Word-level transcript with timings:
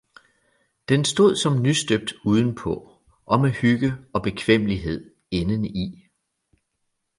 den 0.89 1.05
stod 1.05 1.35
som 1.35 1.61
nystøbt 1.61 2.13
udenpå, 2.25 2.89
og 3.25 3.39
med 3.39 3.49
hygge 3.51 3.93
og 4.13 4.23
bekvemmelighed 4.23 5.13
indeni. 5.31 6.07